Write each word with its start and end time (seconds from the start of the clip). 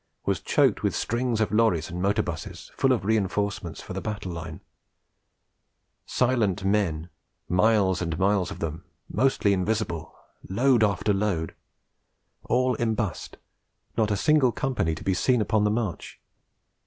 was 0.25 0.39
choked 0.39 0.81
with 0.81 0.95
strings 0.95 1.39
of 1.39 1.51
lorries 1.51 1.91
and 1.91 2.01
motor 2.01 2.23
'buses 2.23 2.71
full 2.75 2.91
of 2.91 3.05
reinforcements 3.05 3.83
for 3.83 3.93
the 3.93 4.01
battle 4.01 4.31
line; 4.31 4.59
silent 6.07 6.65
men, 6.65 7.07
miles 7.47 8.01
and 8.01 8.17
miles 8.17 8.49
of 8.49 8.57
them, 8.57 8.83
mostly 9.07 9.53
invisible, 9.53 10.15
load 10.49 10.83
after 10.83 11.13
load; 11.13 11.53
all 12.45 12.75
embussed, 12.77 13.37
not 13.95 14.09
a 14.09 14.17
single 14.17 14.51
company 14.51 14.95
to 14.95 15.03
be 15.03 15.13
seen 15.13 15.39
upon 15.39 15.65
the 15.65 15.69
march. 15.69 16.19